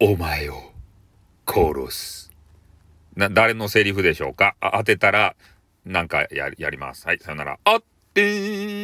[0.00, 0.72] お前を
[1.46, 2.32] 殺す。
[3.14, 4.56] な、誰のセリフでしょうか？
[4.60, 5.36] あ当てたら、
[5.84, 7.06] なんかや、やります。
[7.06, 7.58] はい、さよなら。
[7.64, 8.83] あってー